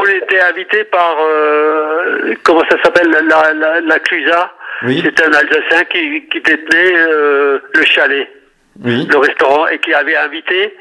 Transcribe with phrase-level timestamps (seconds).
[0.00, 4.52] On était invité par, euh, comment ça s'appelle, la, la, la Clusa.
[4.82, 5.02] Oui.
[5.04, 8.28] C'était un Alsacien qui, qui détenait euh, le chalet,
[8.82, 9.06] Oui.
[9.10, 10.74] le restaurant, et qui avait invité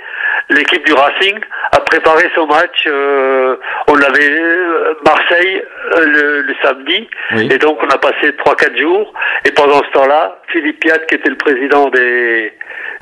[0.51, 1.37] l'équipe du Racing
[1.73, 2.85] à préparer son match.
[2.87, 3.57] euh,
[3.87, 5.61] on avait euh, Marseille
[5.95, 7.49] euh, le, le samedi, Oui.
[7.51, 9.13] et donc on a passé 3-4 jours.
[9.45, 12.53] Et pendant ce temps-là, Philippe Piat, qui était le président des,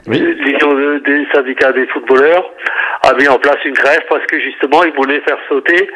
[0.06, 0.20] Oui.
[0.20, 2.50] l'Union de- des syndicats des footballeurs,
[3.04, 5.90] a mis en place une grève parce que justement, il voulait faire sauter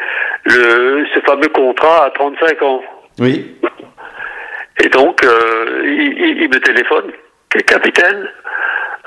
[0.45, 2.81] le, ce fameux contrat à 35 ans.
[3.19, 3.55] Oui.
[4.83, 7.11] Et donc, euh, il, il- il me téléphone,
[7.67, 8.27] capitaine,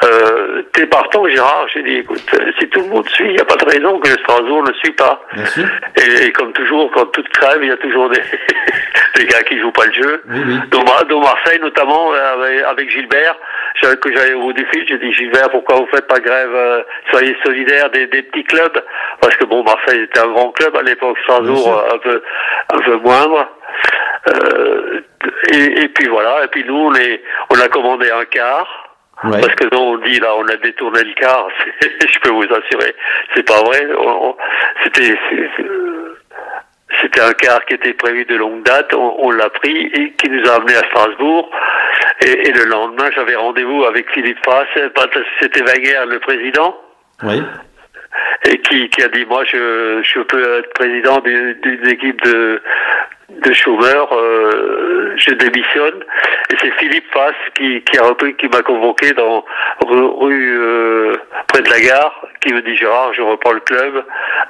[0.04, 3.40] euh, t'es partant Gérard J'ai dit, écoute, euh, si tout le monde suit, il n'y
[3.40, 5.20] a pas de raison que Strasbourg ne suit pas.
[5.96, 8.20] Et, et comme toujours, quand toute crève, il y a toujours des,
[9.16, 10.22] des gars qui jouent pas le jeu.
[10.28, 10.58] Oui,
[11.08, 13.36] dont Marseille notamment, avec, avec Gilbert,
[13.80, 17.36] j'avais- que j'avais au défi, j'ai dit Gilbert, pourquoi vous faites pas grève euh, Soyez
[17.44, 18.82] solidaires des, des petits clubs,
[19.20, 22.22] parce que bon, Marseille était un grand club à l'époque, Strasbourg euh, un peu,
[22.74, 23.48] un peu moindre.
[24.28, 25.00] Euh,
[25.52, 28.83] et, et puis voilà, et puis nous, on, est, on a commandé un car.
[29.24, 29.40] Ouais.
[29.40, 31.48] Parce que non, on dit là, on a détourné le car.
[31.80, 32.94] c'est- Je peux vous assurer,
[33.34, 33.86] c'est pas vrai.
[34.84, 35.16] C'était,
[37.00, 38.92] c'était un car qui était prévu de longue date.
[38.94, 41.50] On, on l'a pris et qui nous a amené à Strasbourg.
[42.24, 44.66] Et, et le lendemain, j'avais rendez-vous avec Philippe Fass.
[45.40, 46.76] C'était Wenger, le président
[47.22, 47.42] Oui.
[48.48, 52.60] Et qui, qui a dit moi je, je peux être président d'une équipe de
[53.42, 56.04] de chômeurs, euh, je démissionne.
[56.52, 59.44] Et c'est Philippe Fass qui, qui a repris, qui m'a convoqué dans
[59.84, 61.16] rue, rue, euh,
[61.48, 64.04] près de la gare, qui me dit Gérard, je reprends le club,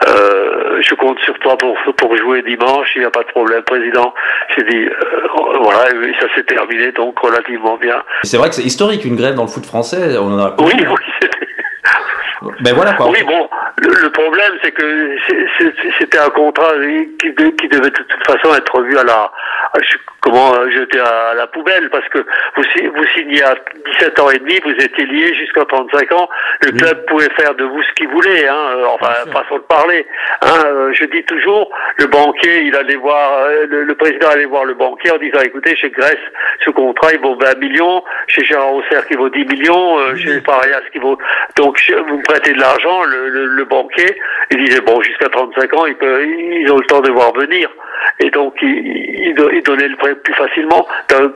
[0.08, 3.62] euh, je compte sur toi pour pour jouer dimanche, il n'y a pas de problème,
[3.62, 4.12] président.
[4.56, 5.28] J'ai dit euh,
[5.60, 8.02] voilà, et ça s'est terminé donc relativement bien.
[8.24, 10.18] C'est vrai que c'est historique une grève dans le foot français.
[10.18, 10.56] On en a.
[10.58, 11.46] Oui, oui, c'était-
[12.60, 13.08] Ben voilà quoi.
[13.10, 13.48] Oui, bon,
[13.82, 15.16] le, le problème, c'est que
[15.98, 16.72] c'était un contrat
[17.20, 19.14] qui, de- qui devait de toute façon être revu à la,
[19.72, 19.78] à-
[20.20, 22.62] comment jeter à la poubelle, parce que vous,
[22.94, 23.54] vous signez à
[24.00, 26.28] 17 ans et demi, vous étiez lié jusqu'à 35 ans,
[26.62, 26.78] le Oui.
[26.78, 30.06] club pouvait faire de vous ce qu'il voulait, hein, euh, enfin, façon de parler.
[30.42, 34.46] Hein, euh, je dis toujours, le banquier, il allait voir, euh, le, le président allait
[34.46, 36.16] voir le banquier en disant, écoutez, chez Grèce,
[36.64, 40.40] ce contrat, il vaut 20 millions, chez Gérard Auxerre, qui vaut 10 millions, euh, chez
[40.40, 41.18] Parias, qui vaut...
[41.56, 44.16] Donc, je- vous me prêtez de l'argent, le, le, le banquier,
[44.50, 47.68] il disait, bon, jusqu'à 35 ans, ils, peuvent, ils ont le temps de voir venir.
[48.18, 50.84] Et donc, il, il, il donnait le prêt plus facilement,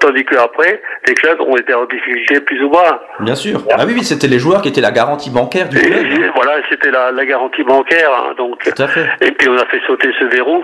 [0.01, 2.99] tandis qu'après, les clubs ont été en difficulté plus ou moins.
[3.21, 3.63] Bien sûr.
[3.71, 6.05] Ah oui, oui, c'était les joueurs qui étaient la garantie bancaire du Et, club.
[6.05, 8.59] et voilà, c'était la, la garantie bancaire, hein, donc...
[8.65, 9.07] Tout à fait.
[9.21, 10.63] Et puis, on a fait sauter ce verrou.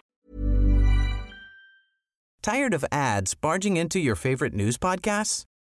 [2.43, 5.47] Tired of ads barging into your favorite news podcasts?